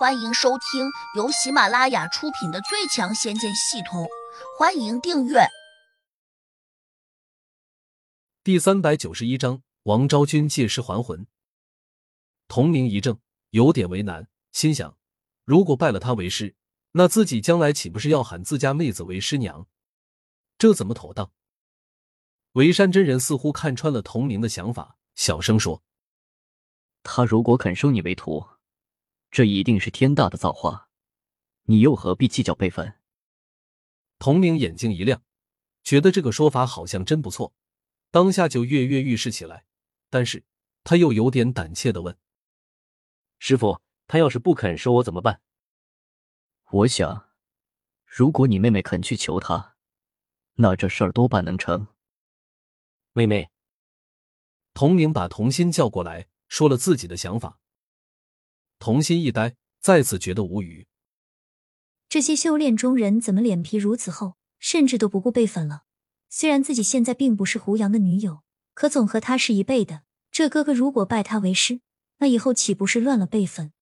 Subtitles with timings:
[0.00, 4.02] 欢迎收听由喜马拉雅出品的《最强仙剑系统》，
[4.58, 5.40] 欢迎订阅。
[8.42, 11.26] 第三百九十一章，王昭君借尸还魂。
[12.48, 14.96] 童明一怔，有点为难，心想：
[15.44, 16.56] 如果拜了他为师，
[16.92, 19.68] 那自己将来岂不是要喊自家妹子为师娘？
[20.56, 21.30] 这怎么妥当？
[22.52, 25.82] 维山真人似乎看穿了童明的想法，小声说
[27.04, 28.42] ：“他如果肯收你为徒。”
[29.30, 30.88] 这一定是天大的造化，
[31.64, 32.94] 你又何必计较辈分？
[34.18, 35.22] 童明眼睛一亮，
[35.82, 37.54] 觉得这个说法好像真不错，
[38.10, 39.64] 当下就跃跃欲试起来。
[40.10, 40.44] 但是
[40.82, 42.18] 他又有点胆怯的问
[43.38, 45.40] ：“师傅，他要是不肯收我怎么办？”
[46.72, 47.30] 我想，
[48.04, 49.76] 如果你妹妹肯去求他，
[50.54, 51.86] 那这事儿多半能成。
[53.12, 53.50] 妹妹，
[54.74, 57.60] 童明把童心叫过来，说了自己的想法。
[58.80, 60.88] 童心一呆，再次觉得无语。
[62.08, 65.82] 这些修炼中人怎么脸皮如此厚，甚至都不顾辈分了？
[66.30, 70.04] 虽然自己现在并不是胡杨的女友，可总和他是一辈的。
[70.30, 71.82] 这哥哥如果拜他为师，
[72.18, 73.72] 那以后岂不是乱了辈分？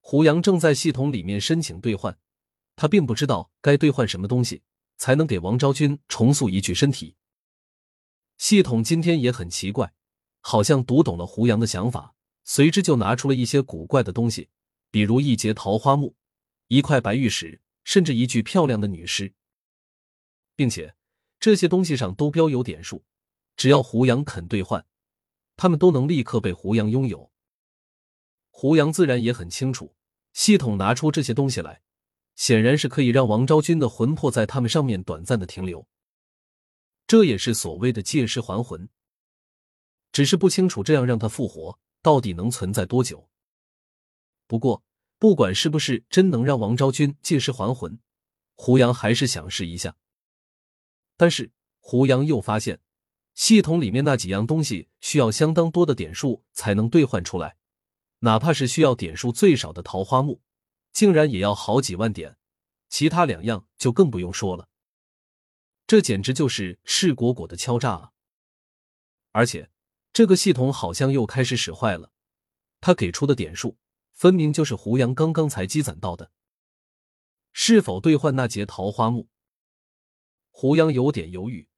[0.00, 2.16] 胡杨正在系统里面申请兑换，
[2.76, 4.62] 他并不知道该兑换什么东西
[4.96, 7.16] 才能给王昭君重塑一具身体。
[8.36, 9.92] 系统今天也很奇怪，
[10.40, 12.14] 好像读懂了胡杨的想法。
[12.50, 14.48] 随之就拿出了一些古怪的东西，
[14.90, 16.16] 比如一节桃花木、
[16.68, 19.34] 一块白玉石，甚至一具漂亮的女尸，
[20.56, 20.94] 并且
[21.38, 23.04] 这些东西上都标有点数，
[23.54, 24.86] 只要胡杨肯兑换，
[25.58, 27.30] 他们都能立刻被胡杨拥有。
[28.48, 29.94] 胡杨自然也很清楚，
[30.32, 31.82] 系统拿出这些东西来，
[32.34, 35.86] 显然是可以让王昭君的魂魄在他们上面短暂的停留，
[37.06, 38.88] 这也是所谓的借尸还魂。
[40.10, 41.78] 只是不清楚这样让他复活。
[42.08, 43.28] 到底能存在多久？
[44.46, 44.82] 不过，
[45.18, 48.00] 不管是不是真能让王昭君借尸还魂，
[48.54, 49.94] 胡杨还是想试一下。
[51.18, 52.80] 但是，胡杨又发现，
[53.34, 57.58] 系统里面那几样东西需要相当多的点数才能兑换出来，
[58.20, 60.40] 哪怕是需要点数最少的桃花木，
[60.94, 62.38] 竟然也要好几万点。
[62.88, 64.70] 其他两样就更不用说了，
[65.86, 68.12] 这简直就是赤果果的敲诈啊！
[69.32, 69.68] 而且。
[70.18, 72.10] 这个系统好像又开始使坏了，
[72.80, 73.78] 他给出的点数
[74.14, 76.32] 分明就是胡杨刚刚才积攒到的。
[77.52, 79.28] 是否兑换那节桃花木？
[80.50, 81.68] 胡杨有点犹豫。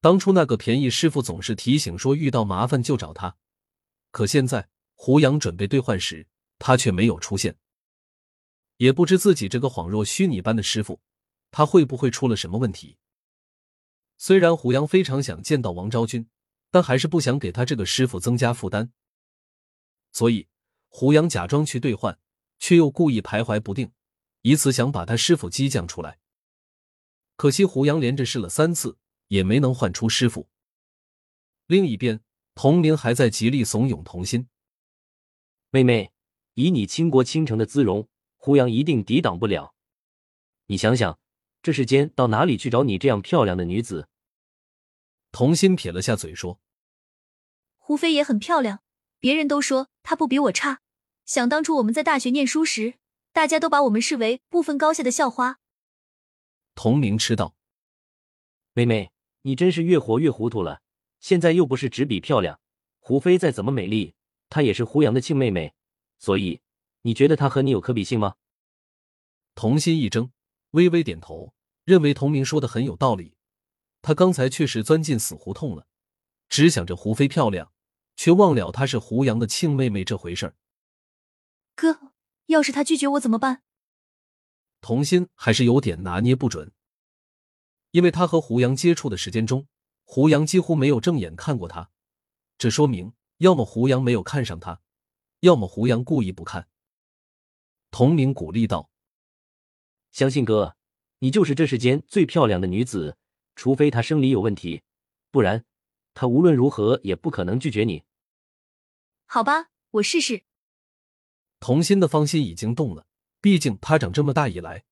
[0.00, 3.36] 当初那个便宜师傅总是提醒说遇到麻烦就找他，
[4.12, 6.28] 可现在胡杨准备兑换时，
[6.60, 7.56] 他却没有出现。
[8.76, 11.00] 也不知自己这个恍若虚拟般的师傅，
[11.50, 12.96] 他会不会出了什么问题？
[14.16, 16.28] 虽然胡杨非常想见到王昭君。
[16.70, 18.90] 但还是不想给他这个师傅增加负担，
[20.12, 20.48] 所以
[20.88, 22.18] 胡杨假装去兑换，
[22.58, 23.92] 却又故意徘徊不定，
[24.42, 26.18] 以此想把他师傅激将出来。
[27.36, 28.98] 可惜胡杨连着试了三次，
[29.28, 30.48] 也没能换出师傅。
[31.66, 32.20] 另一边，
[32.54, 34.48] 童明还在极力怂恿童心
[35.70, 36.12] ：“妹妹，
[36.54, 39.74] 以你倾国倾城的姿容，胡杨一定抵挡不了。
[40.66, 41.18] 你想想，
[41.62, 44.08] 这世间到哪里去找你这样漂亮的女子？”
[45.38, 46.58] 童心撇了下嘴说
[47.78, 48.82] ：“胡飞也很漂亮，
[49.20, 50.80] 别人都说她不比我差。
[51.26, 52.94] 想当初我们在大学念书时，
[53.32, 55.60] 大家都把我们视为不分高下的校花。”
[56.74, 57.54] 童明吃道
[58.74, 59.12] ：“妹妹，
[59.42, 60.82] 你真是越活越糊涂了。
[61.20, 62.58] 现在又不是只比漂亮，
[62.98, 64.16] 胡飞再怎么美丽，
[64.50, 65.72] 她也是胡杨的亲妹妹，
[66.18, 66.60] 所以
[67.02, 68.34] 你觉得她和你有可比性吗？”
[69.54, 70.32] 童心一怔，
[70.72, 73.37] 微微点头，认为童明说的很有道理。
[74.00, 75.86] 他刚才确实钻进死胡同了，
[76.48, 77.72] 只想着胡飞漂亮，
[78.16, 80.54] 却忘了她是胡杨的亲妹妹这回事儿。
[81.74, 82.12] 哥，
[82.46, 83.62] 要是他拒绝我怎么办？
[84.80, 86.72] 童心还是有点拿捏不准，
[87.90, 89.66] 因为他和胡杨接触的时间中，
[90.04, 91.90] 胡杨几乎没有正眼看过他，
[92.56, 94.80] 这说明要么胡杨没有看上他，
[95.40, 96.68] 要么胡杨故意不看。
[97.90, 98.90] 童明鼓励道
[100.12, 100.76] ：“相信哥，
[101.18, 103.17] 你就是这世间最漂亮的女子。”
[103.58, 104.82] 除非他生理有问题，
[105.32, 105.64] 不然
[106.14, 108.04] 他无论如何也不可能拒绝你。
[109.26, 110.44] 好吧，我试试。
[111.58, 113.08] 童心的芳心已经动了，
[113.40, 114.84] 毕竟他长这么大以来，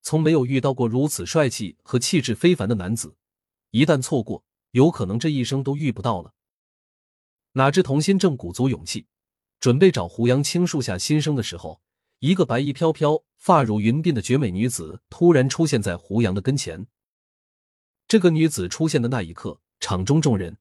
[0.00, 3.18] 从没有遇到过如此帅气和气质非凡的男子。
[3.70, 6.32] 一旦错过，有可能这一生都遇不到了。
[7.52, 9.06] 哪知童心正鼓足勇气，
[9.60, 11.82] 准备找胡杨倾诉下心声的时候，
[12.20, 16.86] 一个白衣飘飘、发如云鬓的绝美女子突然出现在胡杨的跟前。
[18.08, 20.58] 这个女子出现的那一刻，场中众人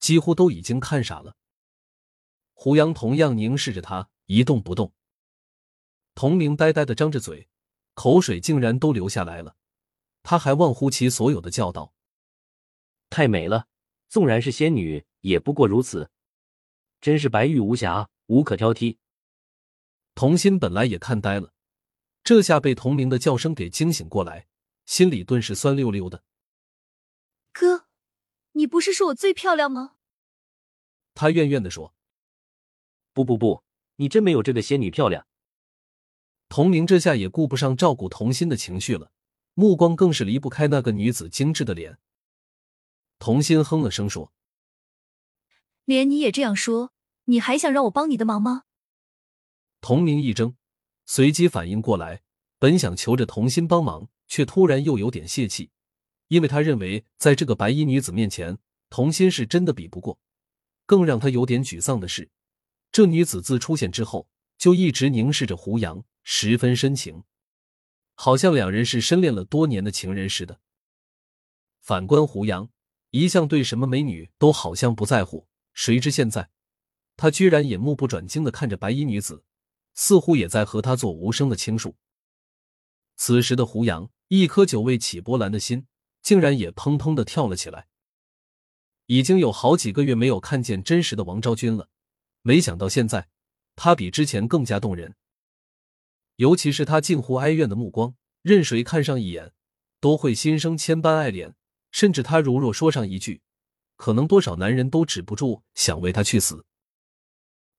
[0.00, 1.36] 几乎都已经看傻了。
[2.54, 4.92] 胡杨同样凝视着她，一动不动。
[6.14, 7.48] 童明呆呆的张着嘴，
[7.94, 9.54] 口水竟然都流下来了。
[10.24, 11.94] 他还忘乎其所有的叫道
[13.08, 13.68] ：“太美了，
[14.08, 16.10] 纵然是仙女，也不过如此。
[17.00, 18.98] 真是白玉无瑕，无可挑剔。”
[20.16, 21.52] 童心本来也看呆了，
[22.24, 24.48] 这下被童明的叫声给惊醒过来，
[24.84, 26.24] 心里顿时酸溜溜的。
[27.52, 27.86] 哥，
[28.52, 29.96] 你不是说我最漂亮吗？
[31.14, 31.94] 他怨怨的说
[33.12, 33.64] ：“不不不，
[33.96, 35.26] 你真没有这个仙女漂亮。”
[36.48, 39.12] 童明这下也顾不上照顾童心的情绪了，
[39.54, 41.98] 目光更是离不开那个女子精致的脸。
[43.18, 44.32] 童心哼了声说
[45.84, 46.92] ：“连你也这样说，
[47.24, 48.62] 你还想让我帮你的忙吗？”
[49.82, 50.54] 童明一怔，
[51.04, 52.22] 随即反应过来，
[52.58, 55.70] 本想求着童心帮忙，却突然又有点泄气，
[56.28, 58.58] 因为他认为在这个白衣女子面前，
[58.88, 60.18] 童心是真的比不过。
[60.86, 62.30] 更让他有点沮丧的是，
[62.90, 67.24] 这女子自出现之后，就一直凝视着胡杨，十分深情，
[68.14, 70.60] 好像两人是深恋了多年的情人似的。
[71.80, 72.70] 反观胡杨，
[73.10, 76.50] 一向对什么美女都好像不在乎，谁知现在，
[77.16, 79.44] 他居然也目不转睛的看着白衣女子。
[80.00, 81.96] 似乎也在和她做无声的倾诉。
[83.16, 85.88] 此时的胡杨，一颗久未起波澜的心，
[86.28, 87.88] 竟然也砰砰的跳了起来。
[89.06, 91.88] 已经有好几个月没有看见真实的王昭君了，
[92.42, 93.30] 没想到现在，
[93.76, 95.16] 她比之前更加动人。
[96.36, 99.54] 尤其是她近乎哀怨的目光，任谁看上一眼，
[100.00, 101.54] 都会心生千般爱怜。
[101.92, 103.40] 甚至她如若说上一句，
[103.96, 106.66] 可能多少男人都止不住想为她去死。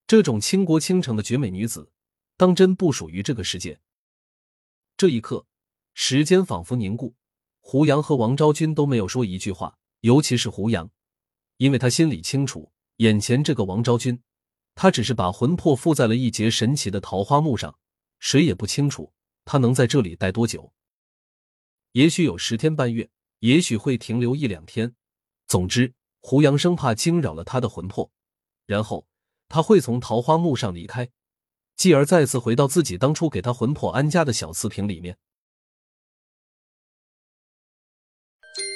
[0.08, 1.92] 这种倾国倾城的绝美女子。
[2.36, 3.80] 当真不属于这个世界。
[4.98, 5.46] 这一刻，
[5.94, 7.14] 时间仿佛凝固，
[7.60, 10.90] 胡杨和王昭君都没有说一句话，尤其是胡杨，
[11.58, 14.22] 因为他心里清楚，眼前这个王昭君，
[14.76, 17.78] 他只是把魂魄附在了一节神奇的桃花木上，
[18.20, 19.14] 谁也不清楚
[19.46, 20.74] 他能在这里待多久。
[21.92, 23.10] 也许有十天半月，
[23.40, 24.96] 也许会停留一两天。
[25.48, 28.12] 总之，胡杨生怕惊扰了他的魂魄，
[28.66, 29.08] 然后
[29.48, 31.10] 他会从桃花木上离开。
[31.76, 35.18] 继而再次回到自己当初给他魂魄安家的小瓷瓶里面。